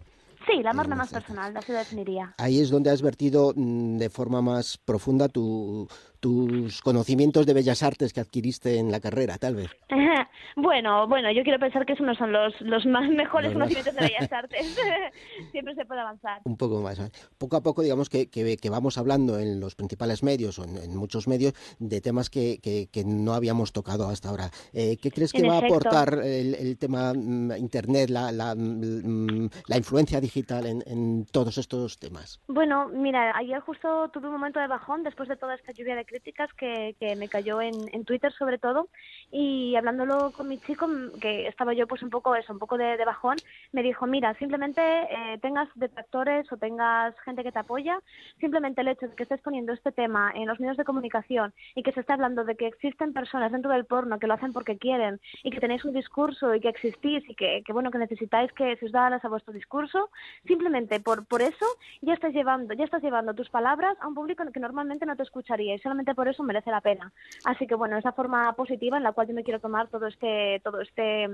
Sí, 0.47 0.63
la 0.63 0.73
marna 0.73 0.97
más 0.97 1.11
personal, 1.11 1.57
así 1.57 1.73
lo 1.73 1.79
definiría. 1.79 2.35
Ahí 2.39 2.61
es 2.61 2.71
donde 2.71 2.91
has 2.91 3.03
vertido 3.03 3.53
mm, 3.55 3.99
de 3.99 4.11
forma 4.11 4.43
más 4.43 4.79
profunda 4.79 5.29
tu, 5.29 5.89
tus 6.23 6.81
conocimientos 6.83 7.47
de 7.47 7.53
bellas 7.53 7.83
artes 7.83 8.13
que 8.13 8.21
adquiriste 8.21 8.79
en 8.79 8.93
la 8.93 9.01
carrera, 9.01 9.39
tal 9.39 9.57
vez. 9.57 9.73
bueno, 10.57 11.09
bueno, 11.09 11.33
yo 11.33 11.43
quiero 11.43 11.59
pensar 11.59 11.85
que 11.85 11.95
esos 11.95 12.07
no 12.07 12.15
son 12.15 12.31
los, 12.31 12.59
los 12.61 12.87
más 12.87 13.11
mejores 13.11 13.53
conocimientos 13.53 13.93
de 13.93 14.03
bellas 14.03 14.33
artes. 14.33 14.79
Siempre 15.51 15.75
se 15.75 15.85
puede 15.85 16.01
avanzar. 16.01 16.41
Un 16.45 16.57
poco 16.57 16.81
más. 16.81 17.01
Poco 17.39 17.57
a 17.57 17.61
poco, 17.61 17.83
digamos 17.83 18.09
que, 18.09 18.31
que, 18.31 18.71
vamos 18.71 18.99
hablando 18.99 19.41
en 19.41 19.59
los 19.59 19.75
principales 19.75 20.23
medios 20.23 20.61
o 20.61 20.65
en, 20.65 20.97
muchos 20.97 21.27
medios 21.27 21.55
de 21.81 22.01
temas 22.01 22.31
que, 22.31 22.61
que, 22.63 23.05
no 23.05 23.35
habíamos 23.35 23.73
tocado 23.73 24.09
hasta 24.09 24.29
ahora. 24.29 24.51
Eh, 24.73 24.99
¿Qué 25.03 25.11
crees 25.11 25.33
que 25.33 25.43
va 25.43 25.57
a 25.57 25.59
aportar 25.59 26.21
el, 26.23 26.79
tema 26.79 27.13
mm, 27.15 27.57
Internet, 27.57 28.11
la, 28.11 28.31
la, 28.31 28.55
mm, 28.55 29.49
la 29.67 29.77
influencia 29.77 30.21
digital 30.21 30.67
en, 30.67 30.85
en 30.87 31.27
todos 31.27 31.59
estos 31.59 31.99
temas? 31.99 32.41
Bueno, 32.47 32.89
mira, 32.91 33.37
ayer 33.37 33.59
justo 33.59 34.09
tuve 34.11 34.29
un 34.29 34.35
momento 34.35 34.61
de 34.61 34.69
bajón 34.69 35.03
después 35.03 35.29
de 35.29 35.37
toda 35.37 35.57
esta 35.57 35.73
lluvia 35.73 35.97
de 35.97 36.12
críticas 36.13 36.53
que, 36.53 36.95
que 37.01 37.17
me 37.17 37.29
cayó 37.29 37.61
en, 37.61 37.75
en, 37.93 38.05
Twitter 38.05 38.33
sobre 38.33 38.59
todo. 38.59 38.89
Y 39.31 39.75
hablándolo 39.77 40.31
con 40.33 40.47
mi 40.47 40.59
chico, 40.59 40.87
que 41.21 41.49
estaba 41.49 41.73
yo 41.73 41.87
pues 41.87 42.03
un 42.03 42.11
poco 42.11 42.37
eso, 42.37 42.53
un 42.53 42.59
poco 42.59 42.77
de, 42.77 43.03
bajón, 43.05 43.37
me 43.73 43.83
dijo, 43.83 44.07
mira, 44.07 44.35
simplemente 44.35 44.83
eh, 44.83 45.39
tengas 45.41 45.69
detractores 45.75 46.51
o 46.53 46.57
tengas 46.57 47.19
gente 47.21 47.43
que 47.43 47.51
te 47.51 47.59
apoya, 47.59 47.99
simplemente 48.39 48.83
el 48.83 48.89
hecho 48.89 49.09
de 49.09 49.15
que 49.17 49.23
estés 49.25 49.41
poniendo 49.41 49.73
este 49.73 49.91
tema 49.91 50.31
en 50.35 50.47
los 50.47 50.61
medios 50.61 50.77
de 50.77 50.85
comunicación 50.85 51.53
y 51.75 51.83
que 51.83 51.93
se 51.93 52.01
está 52.01 52.15
hablando 52.15 52.45
de 52.45 52.57
que 52.57 52.67
existen 52.67 53.13
personas 53.13 53.51
dentro 53.51 53.73
del 53.73 53.87
porno 53.87 54.19
que 54.19 54.27
lo 54.27 54.35
hacen 54.35 54.53
porque 54.53 54.77
quieren 54.77 55.21
y 55.43 55.51
que 55.51 55.61
tenéis 55.61 55.85
un 55.85 55.95
discurso 55.95 56.55
y 56.55 56.61
que 56.61 56.69
existís 56.69 57.25
y 57.29 57.35
que, 57.35 57.65
bueno, 57.73 57.91
que 57.91 57.99
necesitáis 57.99 58.53
que 58.53 58.77
se 58.77 58.87
os 58.87 58.93
da 58.93 59.07
a 59.07 59.29
vuestro 59.29 59.53
discurso, 59.53 60.11
simplemente 60.47 61.01
por, 61.01 61.27
por 61.27 61.43
eso 61.43 61.67
ya 62.03 62.15
estás 62.15 62.33
llevando, 62.33 62.75
ya 62.75 62.85
estás 62.85 63.03
llevando 63.03 63.35
tus 63.35 63.49
palabras 63.49 63.97
a 64.01 64.09
un 64.09 64.15
público 64.15 64.45
que 64.53 64.61
normalmente 64.61 65.07
no 65.07 65.17
te 65.17 65.23
escucharía 65.23 65.75
y 65.75 65.79
solamente 65.79 66.02
por 66.15 66.29
eso 66.29 66.43
merece 66.43 66.71
la 66.71 66.81
pena. 66.81 67.13
Así 67.45 67.67
que 67.67 67.75
bueno, 67.75 67.97
esa 67.97 68.13
forma 68.13 68.53
positiva 68.55 68.97
en 68.97 69.03
la 69.03 69.13
cual 69.13 69.29
yo 69.29 69.35
me 69.35 69.45
quiero 69.45 69.61
tomar 69.61 69.89
todo 69.89 70.07
este, 70.07 70.61
todo 70.65 70.81
este 70.81 71.29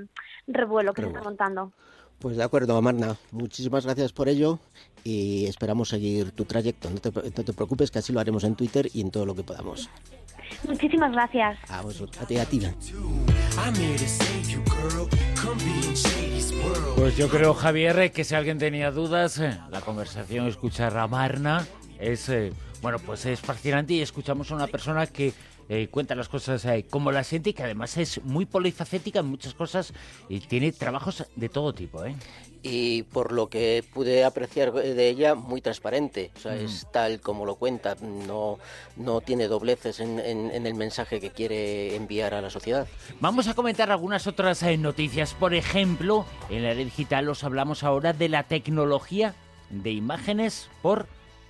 revuelo 0.47 0.93
que 0.93 1.03
se 1.03 1.09
está 1.09 1.23
montando. 1.23 1.73
Pues 2.19 2.37
de 2.37 2.43
acuerdo, 2.43 2.77
Amarna. 2.77 3.17
Muchísimas 3.31 3.85
gracias 3.85 4.13
por 4.13 4.29
ello 4.29 4.59
y 5.05 5.47
esperamos 5.47 5.89
seguir 5.89 6.33
tu 6.33 6.45
trayecto. 6.45 6.91
No 6.91 6.97
te, 6.99 7.53
preocupes 7.53 7.91
que 7.91 8.01
así 8.01 8.13
lo 8.13 8.19
haremos 8.19 8.43
en 8.45 8.57
Twitter 8.57 8.89
y 8.93 9.03
en 9.03 9.11
todo 9.11 9.25
lo 9.25 9.37
que 9.37 9.45
podamos. 9.45 9.89
Muchísimas 10.67 11.13
gracias. 11.13 11.59
A 11.71 11.83
vosotros, 11.83 12.21
a 12.21 12.27
ti, 12.27 12.39
a 12.39 12.45
ti. 12.45 12.61
Pues 16.97 17.17
yo 17.17 17.29
creo, 17.29 17.55
Javier, 17.55 18.11
que 18.11 18.25
si 18.25 18.35
alguien 18.35 18.59
tenía 18.59 18.91
dudas, 18.91 19.39
eh, 19.39 19.57
la 19.71 19.81
conversación 19.81 20.49
escuchar 20.49 20.97
a 20.99 21.07
Marna 21.07 21.65
es, 22.01 22.29
eh, 22.29 22.53
bueno, 22.83 22.99
pues 22.99 23.27
es 23.27 23.41
fascinante 23.41 23.95
y 23.95 24.01
escuchamos 24.01 24.51
a 24.51 24.55
una 24.55 24.67
persona 24.67 25.07
que 25.07 25.33
eh, 25.69 25.89
cuenta 25.91 26.15
las 26.15 26.29
cosas 26.29 26.65
eh, 26.65 26.87
como 26.89 27.13
la 27.13 27.25
siente 27.25 27.51
y 27.51 27.53
que 27.53 27.63
además 27.63 27.97
es 27.99 28.25
muy 28.25 28.47
polifacética 28.47 29.21
en 29.21 29.27
muchas 29.27 29.55
cosas 29.55 29.93
y 30.29 30.41
tiene 30.41 30.73
trabajos 30.73 31.25
de 31.37 31.49
todo 31.49 31.75
tipo. 31.75 32.05
¿eh? 32.05 32.15
Y 32.63 33.03
por 33.05 33.33
lo 33.33 33.49
que 33.49 33.85
pude 33.93 34.25
apreciar 34.25 34.73
de 34.73 35.09
ella, 35.09 35.35
muy 35.35 35.61
transparente. 35.61 36.31
O 36.37 36.41
sea, 36.41 36.57
es 36.57 36.85
mm. 36.85 36.93
tal 36.93 37.21
como 37.21 37.45
lo 37.45 37.57
cuenta, 37.57 37.97
no, 38.01 38.59
no 38.97 39.21
tiene 39.21 39.47
dobleces 39.47 40.01
en, 40.01 40.19
en, 40.19 40.67
el 40.67 40.75
mensaje 40.75 41.21
que 41.21 41.31
quiere 41.31 41.95
enviar 41.95 42.35
a 42.35 42.41
la 42.41 42.51
sociedad. 42.51 42.89
Vamos 43.21 43.47
a 43.47 43.55
comentar 43.55 43.91
algunas 43.91 44.27
otras 44.27 44.63
eh, 44.63 44.77
noticias. 44.77 45.35
Por 45.35 45.55
ejemplo, 45.55 46.27
en 46.51 46.63
la 46.63 46.71
era 46.71 46.81
digital 46.81 47.29
os 47.29 47.45
hablamos 47.45 47.85
ahora 47.85 48.13
de 48.13 48.29
la 48.29 48.43
tecnología 48.45 49.35
de 49.71 49.93
imágenes 49.93 50.69
por 50.83 51.07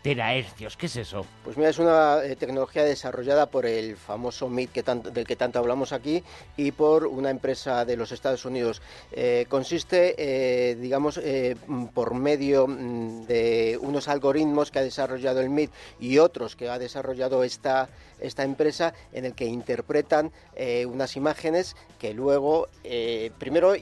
terahercios. 0.09 0.75
¿Qué 0.79 0.87
es 0.87 0.97
eso? 0.97 1.27
Pues 1.45 1.59
mira, 1.59 1.69
es 1.69 1.79
una 1.79 2.25
eh, 2.25 2.35
tecnología 2.35 2.83
desarrollada 2.83 3.45
por 3.45 3.67
el 3.67 3.95
famoso 3.99 4.49
MIT 4.49 4.73
que 4.73 4.83
del 4.83 5.27
que 5.27 5.37
tanto 5.37 5.59
hablamos 5.59 5.93
aquí 5.93 6.23
y 6.57 6.73
por 6.73 7.07
una 7.07 7.29
empresa 7.29 7.85
de 7.85 7.95
los 7.99 8.11
Estados 8.11 8.47
Unidos. 8.47 8.81
Eh, 9.13 9.45
consiste, 9.51 10.15
eh, 10.17 10.77
digamos, 10.77 11.21
por 11.93 12.15
medio 12.15 12.67
mm, 12.67 13.27
de 13.27 13.79
unos 13.83 14.09
algoritmos 14.09 14.71
que 14.71 14.79
ha 14.79 14.83
desarrollado 14.83 15.41
el 15.41 15.51
MIT 15.51 15.71
y 16.01 16.17
otros 16.17 16.57
que 16.57 16.71
ha 16.71 16.79
desarrollado 16.79 17.45
esta, 17.45 17.91
esta 18.19 18.45
empresa 18.45 18.95
en 19.13 19.27
el 19.27 19.35
que 19.35 19.45
interpretan 19.45 20.33
unas 20.87 21.17
imágenes 21.17 21.77
que 21.99 22.13
luego, 22.15 22.69
primero, 23.39 23.75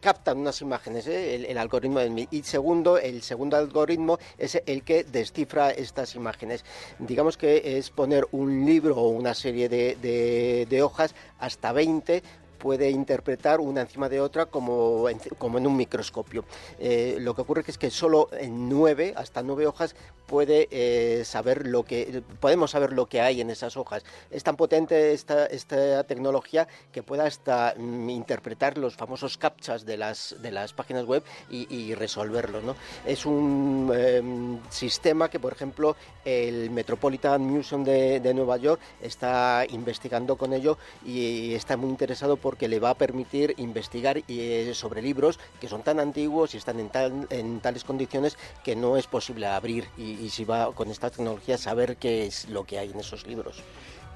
captan 0.00 0.38
unas 0.38 0.60
imágenes, 0.62 1.06
el, 1.06 1.44
el, 1.44 1.58
algoritmo 1.58 1.98
del 1.98 2.10
MIT, 2.10 2.32
y 2.32 2.42
segundo, 2.42 2.96
el 2.96 3.22
segundo 3.22 3.56
algoritmo 3.56 4.18
es 4.38 4.62
el 4.64 4.82
que 4.82 5.04
estas 5.42 6.14
imágenes. 6.14 6.64
Digamos 6.98 7.36
que 7.36 7.78
es 7.78 7.90
poner 7.90 8.26
un 8.32 8.64
libro 8.64 8.96
o 8.96 9.08
una 9.08 9.34
serie 9.34 9.68
de, 9.68 9.96
de, 10.00 10.66
de 10.68 10.82
hojas 10.82 11.14
hasta 11.38 11.72
20 11.72 12.22
puede 12.60 12.90
interpretar 12.90 13.58
una 13.58 13.80
encima 13.80 14.08
de 14.08 14.20
otra 14.20 14.46
como 14.46 15.08
en, 15.08 15.18
como 15.38 15.58
en 15.58 15.66
un 15.66 15.76
microscopio. 15.76 16.44
Eh, 16.78 17.16
lo 17.18 17.34
que 17.34 17.40
ocurre 17.40 17.64
es 17.66 17.78
que 17.78 17.90
solo 17.90 18.28
en 18.32 18.68
nueve, 18.68 19.14
hasta 19.16 19.42
nueve 19.42 19.66
hojas, 19.66 19.96
puede 20.26 20.68
eh, 20.70 21.24
saber 21.24 21.66
lo 21.66 21.82
que 21.82 22.22
podemos 22.38 22.70
saber 22.70 22.92
lo 22.92 23.06
que 23.06 23.20
hay 23.20 23.40
en 23.40 23.50
esas 23.50 23.76
hojas. 23.76 24.04
Es 24.30 24.44
tan 24.44 24.56
potente 24.56 25.12
esta, 25.12 25.46
esta 25.46 26.04
tecnología 26.04 26.68
que 26.92 27.02
puede 27.02 27.22
hasta 27.22 27.74
mm, 27.76 28.10
interpretar 28.10 28.78
los 28.78 28.94
famosos 28.94 29.36
captchas 29.38 29.84
de 29.84 29.96
las, 29.96 30.36
de 30.40 30.52
las 30.52 30.72
páginas 30.72 31.04
web 31.04 31.24
y, 31.50 31.94
resolverlo. 31.94 32.60
¿no? 32.60 32.76
Es 33.04 33.26
un 33.26 33.90
em, 33.92 34.60
sistema 34.70 35.28
que, 35.28 35.40
por 35.40 35.52
ejemplo, 35.52 35.96
el 36.24 36.70
Metropolitan 36.70 37.42
Museum 37.42 37.82
de, 37.82 38.20
de 38.20 38.32
Nueva 38.32 38.56
York 38.58 38.80
está 39.02 39.64
investigando 39.68 40.36
con 40.36 40.52
ello 40.52 40.78
y 41.04 41.54
está 41.54 41.76
muy 41.76 41.90
interesado 41.90 42.36
por 42.36 42.49
porque 42.50 42.66
le 42.66 42.80
va 42.80 42.90
a 42.90 42.98
permitir 42.98 43.54
investigar 43.58 44.24
eh, 44.26 44.72
sobre 44.74 45.02
libros 45.02 45.38
que 45.60 45.68
son 45.68 45.84
tan 45.84 46.00
antiguos 46.00 46.52
y 46.52 46.56
están 46.56 46.80
en, 46.80 47.60
tales 47.60 47.84
condiciones 47.84 48.36
que 48.64 48.74
no 48.74 48.96
es 48.96 49.06
posible 49.06 49.46
abrir 49.46 49.86
y, 49.96 50.28
si 50.30 50.44
va 50.44 50.74
con 50.74 50.90
esta 50.90 51.10
tecnología 51.10 51.56
saber 51.58 51.96
qué 51.96 52.26
es 52.26 52.48
lo 52.48 52.64
que 52.64 52.80
hay 52.80 52.90
en 52.90 52.98
esos 52.98 53.24
libros. 53.24 53.62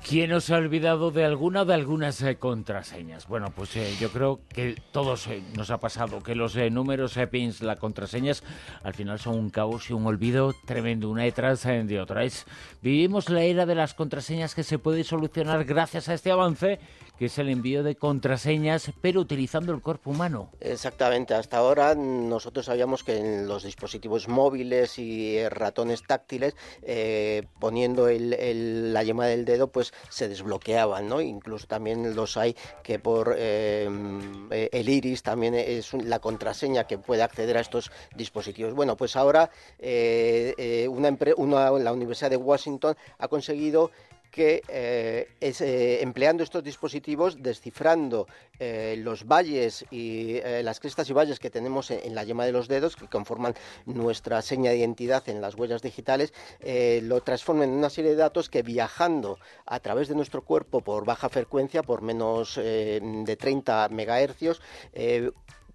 ¿Quién 0.06 0.34
os 0.34 0.50
ha 0.50 0.56
olvidado 0.56 1.11
de 1.11 1.25
alguna 1.25 1.64
de 1.64 1.73
algunas 1.73 2.20
eh, 2.20 2.37
contraseñas? 2.37 3.26
Bueno, 3.26 3.50
pues 3.56 3.75
eh, 3.76 3.90
yo 3.99 4.11
creo 4.11 4.40
que 4.50 4.76
todos 4.92 5.30
nos 5.56 5.70
ha 5.70 5.80
pasado 5.80 6.23
que 6.23 6.34
los 6.34 6.56
números 6.56 7.18
pins, 7.30 7.62
las 7.62 7.78
contraseñas, 7.78 8.42
al 8.82 8.92
final 8.92 9.18
son 9.18 9.38
un 9.38 9.49
caos 9.49 9.88
y 9.88 9.94
un 9.94 10.04
olvido 10.06 10.52
tremendo, 10.66 11.08
una 11.08 11.23
detrás 11.23 11.62
de 11.64 12.00
otra. 12.00 12.23
vivimos 12.82 13.30
la 13.30 13.44
era 13.44 13.64
de 13.64 13.75
las 13.75 13.94
contraseñas 13.94 14.54
que 14.54 14.62
se 14.62 14.78
puede 14.78 15.04
solucionar 15.04 15.64
gracias 15.64 16.11
a 16.11 16.14
este 16.14 16.30
avance 16.30 16.80
que 17.18 17.26
es 17.26 17.38
el 17.38 17.49
envío 17.49 17.82
de 17.82 17.94
contraseñas, 17.94 18.90
pero 19.00 19.20
utilizando 19.20 19.73
el 19.73 19.80
cuerpo 19.80 20.11
humano. 20.11 20.50
Exactamente, 20.61 21.34
hasta 21.34 21.58
ahora 21.58 21.94
nosotros 21.94 22.66
sabíamos 22.66 23.04
que 23.04 23.18
en 23.18 23.46
los 23.46 23.62
dispositivos 23.62 24.28
móviles 24.28 24.99
y 24.99 25.49
ratones 25.49 26.02
táctiles, 26.02 26.56
eh, 26.82 27.44
poniendo 27.61 28.08
la 28.08 29.02
yema 29.04 29.26
del 29.26 29.44
dedo, 29.44 29.68
pues 29.68 29.94
se 30.09 30.29
desbloqueaban, 30.29 31.09
¿no? 31.09 31.21
Incluso 31.21 31.67
también 31.67 32.15
los 32.15 32.37
hay 32.37 32.57
que 32.83 32.99
por 32.99 33.35
eh, 33.37 33.89
el 34.73 34.89
iris 34.89 35.23
también 35.23 35.55
es 35.55 35.93
la 35.95 36.19
contraseña 36.19 36.87
que 36.87 36.99
puede 36.99 37.23
acceder 37.23 37.57
a 37.57 37.61
estos 37.61 37.91
dispositivos. 38.15 38.75
Bueno, 38.75 38.97
pues 38.97 39.17
ahora 39.17 39.51
eh, 39.79 40.87
una, 40.89 41.71
la 41.71 41.93
Universidad 41.93 42.31
de 42.31 42.37
Washington 42.37 42.97
ha 43.19 43.29
conseguido 43.29 43.91
que 44.35 44.62
eh, 44.67 45.29
es, 45.41 45.61
eh, 45.61 46.03
empleando 46.03 46.43
estos 46.43 46.64
dispositivos, 46.64 47.41
descifrando 47.41 48.26
eh, 48.59 48.97
los 48.99 49.29
valles 49.29 49.87
y 49.93 50.41
las 50.62 50.81
crestas 50.81 51.09
y 51.09 51.12
valles 51.12 51.38
que 51.38 51.50
tenemos 51.50 51.93
en, 51.93 52.17
la 52.17 52.25
yema 52.25 52.45
de 52.45 52.50
los 52.50 52.67
dedos, 52.67 52.97
que 52.97 53.07
conforman 53.07 53.55
nuestra 53.87 54.43
seña 54.43 54.73
de 54.73 54.79
identidad 54.79 55.29
en 55.29 55.41
las 55.41 55.55
huellas 55.55 55.83
digitales, 55.83 56.33
lo 57.03 57.21
transforman 57.21 57.69
en 57.69 57.76
una 57.76 57.91
serie 57.91 58.11
de 58.11 58.17
datos 58.17 58.50
que 58.50 58.62
viajando 58.62 59.38
a 59.67 59.79
través 59.79 60.09
de 60.09 60.17
nuestro 60.17 60.43
cuerpo 60.43 60.81
por 60.81 61.05
baja 61.05 61.29
frecuencia, 61.29 61.85
por 61.85 62.03
menos 62.03 62.57
de 62.57 63.37
30 63.38 63.88
megahercios, 63.91 64.61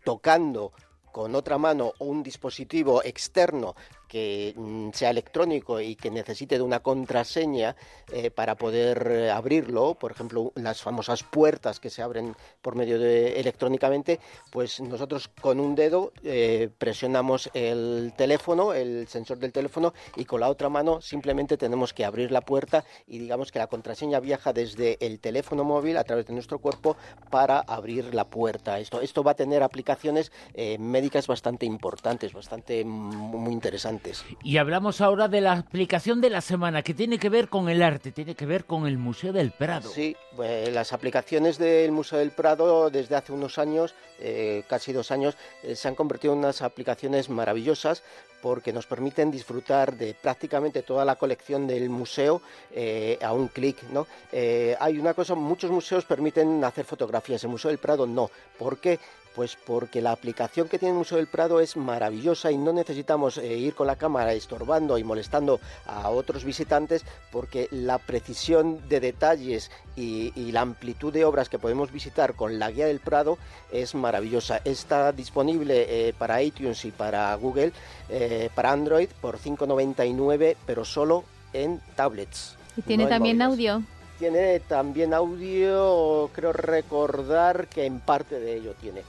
tocando 0.04 0.74
con 1.14 1.34
otra 1.34 1.58
mano 1.58 1.94
un 2.00 2.24
dispositivo 2.24 3.04
externo 3.04 3.76
que 4.10 4.54
mm, 4.58 4.90
sea 4.92 5.12
electrónico 5.12 5.80
y 5.80 5.96
que 5.96 6.12
necesite 6.12 6.58
de 6.58 6.64
una 6.64 6.82
contraseña 6.82 7.78
eh, 8.12 8.32
para 8.32 8.56
poder 8.56 9.08
eh, 9.10 9.32
abrirlo, 9.32 9.94
por 9.94 10.12
ejemplo, 10.12 10.52
las 10.56 10.82
famosas 10.82 11.24
puertas 11.24 11.80
que 11.80 11.90
se 11.90 12.02
abren 12.02 12.36
por 12.62 12.76
medio 12.76 13.00
de 13.00 13.40
electrónicamente, 13.40 14.20
pues 14.52 14.82
nosotros 14.82 15.30
con 15.40 15.60
un 15.60 15.76
dedo 15.76 16.12
eh, 16.24 16.70
presionamos 16.78 17.50
el 17.54 18.12
teléfono, 18.18 18.74
el 18.74 19.08
sensor 19.08 19.38
del 19.38 19.54
teléfono 19.54 19.94
y 20.16 20.26
con 20.26 20.42
la 20.42 20.50
otra 20.50 20.70
mano 20.70 21.00
simplemente 21.02 21.56
tenemos 21.56 21.94
que 21.94 22.04
abrir 22.04 22.32
la 22.32 22.42
puerta 22.42 22.84
y 23.06 23.20
digamos 23.20 23.52
que 23.52 23.60
la 23.60 23.68
contraseña 23.68 24.20
viaja 24.20 24.52
desde 24.52 24.98
el 25.06 25.20
teléfono 25.20 25.64
móvil 25.64 25.98
a 25.98 26.04
través 26.04 26.26
de 26.26 26.34
nuestro 26.34 26.58
cuerpo 26.58 26.98
para 27.30 27.60
abrir 27.60 28.16
la 28.16 28.28
puerta. 28.28 28.80
Esto, 28.80 29.02
esto 29.02 29.24
va 29.24 29.32
a 29.32 29.36
tener 29.36 29.62
aplicaciones 29.62 30.32
médicas 30.80 31.28
bastante 31.28 31.68
importantes, 31.68 32.34
bastante 32.34 32.84
mm, 32.84 32.90
muy 32.90 33.54
interesantes. 33.54 33.99
Y 34.44 34.58
hablamos 34.58 35.02
ahora 35.02 35.28
de 35.28 35.42
la 35.42 35.54
aplicación 35.54 36.22
de 36.22 36.30
la 36.30 36.42
semana, 36.42 36.82
que 36.82 36.94
tiene 36.94 37.18
que 37.18 37.30
ver 37.30 37.50
con 37.50 37.70
el 37.70 37.82
arte, 37.82 38.12
tiene 38.12 38.36
que 38.36 38.46
ver 38.46 38.66
con 38.66 38.88
el 38.88 38.98
Museo 38.98 39.34
del 39.34 39.52
Prado. 39.52 39.90
Sí, 39.90 40.16
pues, 40.36 40.72
las 40.74 40.94
aplicaciones 40.94 41.58
del 41.58 41.92
Museo 41.92 42.20
del 42.20 42.32
Prado 42.32 42.90
desde 42.90 43.16
hace 43.16 43.32
unos 43.32 43.58
años, 43.58 43.96
eh, 44.20 44.64
casi 44.68 44.94
dos 44.94 45.12
años, 45.12 45.36
eh, 45.64 45.76
se 45.76 45.88
han 45.88 45.96
convertido 45.96 46.34
en 46.34 46.40
unas 46.40 46.62
aplicaciones 46.62 47.30
maravillosas 47.30 48.04
porque 48.42 48.74
nos 48.74 48.86
permiten 48.86 49.32
disfrutar 49.32 49.96
de 49.96 50.14
prácticamente 50.14 50.84
toda 50.84 51.06
la 51.06 51.16
colección 51.16 51.68
del 51.68 51.90
museo 51.90 52.42
eh, 52.72 53.18
a 53.22 53.34
un 53.34 53.48
clic. 53.48 53.84
¿no? 53.92 54.08
Eh, 54.32 54.76
hay 54.80 54.98
una 54.98 55.14
cosa, 55.14 55.36
muchos 55.36 55.72
museos 55.72 56.06
permiten 56.06 56.64
hacer 56.64 56.86
fotografías, 56.86 57.44
el 57.44 57.50
Museo 57.50 57.70
del 57.70 57.80
Prado 57.80 58.08
no. 58.08 58.30
¿Por 58.58 58.80
qué? 58.80 59.00
Pues 59.36 59.56
porque 59.56 60.02
la 60.02 60.12
aplicación 60.12 60.68
que 60.68 60.80
tiene 60.80 60.94
el 60.94 60.98
Museo 60.98 61.18
del 61.18 61.28
Prado 61.28 61.60
es 61.60 61.78
maravillosa 61.78 62.52
y 62.52 62.58
no 62.58 62.74
necesitamos 62.74 63.38
eh, 63.38 63.58
ir 63.58 63.76
con 63.76 63.88
la 63.88 63.96
cámara 63.96 64.34
estorbando 64.34 64.98
y 64.98 65.04
molestando 65.04 65.60
a 65.86 66.10
otros 66.10 66.44
visitantes 66.44 67.06
porque 67.32 67.68
la 67.72 68.00
precisión 68.00 68.88
de 68.90 69.00
detalles 69.00 69.72
y, 69.96 70.32
la 70.52 70.62
amplitud 70.62 71.14
de 71.14 71.26
obras 71.26 71.48
que 71.48 71.60
podemos 71.60 71.92
visitar 71.92 72.34
con 72.34 72.58
la 72.58 72.72
guía 72.72 72.88
del 72.88 73.00
Prado 73.00 73.38
es 73.72 73.94
maravillosa. 73.94 74.62
Está 74.66 75.12
disponible 75.12 76.08
eh, 76.08 76.14
para 76.18 76.42
iTunes 76.42 76.84
y 76.86 76.92
para 76.92 77.34
Google, 77.36 77.72
eh, 78.10 78.50
para 78.56 78.72
Android 78.72 79.10
por 79.22 79.38
5,99 79.38 80.56
pero 80.66 80.86
solo 80.86 81.24
en 81.54 81.80
tablets. 81.96 82.56
¿Y 82.78 82.82
tiene 82.82 83.06
también 83.08 83.42
audio? 83.42 83.84
Tiene 84.18 84.60
también 84.60 85.14
audio, 85.14 86.30
creo 86.34 86.52
recordar 86.52 87.68
que 87.68 87.86
en 87.86 88.00
parte 88.00 88.40
de 88.40 88.56
ello 88.56 88.74
tiene 88.82 89.04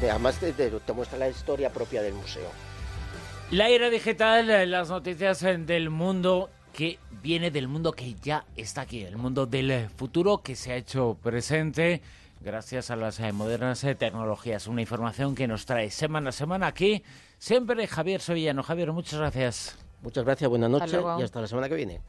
además 0.00 0.38
te, 0.38 0.52
te 0.52 0.92
muestra 0.92 1.18
la 1.18 1.28
historia 1.28 1.70
propia 1.70 2.02
del 2.02 2.14
museo. 2.14 2.50
La 3.50 3.68
era 3.68 3.90
digital, 3.90 4.48
eh, 4.48 4.66
las 4.66 4.88
noticias 4.88 5.42
eh, 5.42 5.58
del 5.58 5.90
mundo 5.90 6.48
que 6.72 6.98
viene 7.22 7.50
del 7.50 7.68
mundo 7.68 7.92
que 7.92 8.14
ya 8.14 8.46
está 8.56 8.80
aquí, 8.80 9.02
el 9.02 9.18
mundo 9.18 9.44
del 9.44 9.70
eh, 9.70 9.88
futuro 9.94 10.38
que 10.38 10.56
se 10.56 10.72
ha 10.72 10.76
hecho 10.76 11.18
presente 11.22 12.00
gracias 12.40 12.90
a 12.90 12.96
las 12.96 13.20
modernas 13.34 13.86
tecnologías. 13.98 14.66
Una 14.66 14.80
información 14.80 15.34
que 15.34 15.46
nos 15.46 15.66
trae 15.66 15.90
semana 15.90 16.30
a 16.30 16.32
semana 16.32 16.66
aquí, 16.66 17.02
siempre 17.38 17.86
Javier 17.86 18.22
Sevillano. 18.22 18.62
Javier, 18.62 18.90
muchas 18.90 19.20
gracias. 19.20 19.76
Muchas 20.00 20.24
gracias, 20.24 20.48
buenas 20.48 20.70
noches 20.70 21.00
y 21.18 21.22
hasta 21.22 21.42
la 21.42 21.46
semana 21.46 21.68
que 21.68 21.74
viene. 21.74 22.00